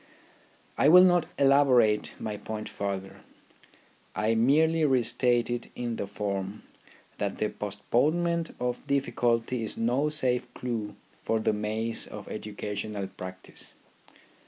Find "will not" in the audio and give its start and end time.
0.89-1.27